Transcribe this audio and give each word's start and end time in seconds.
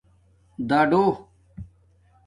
دَڈݸ 0.69 1.03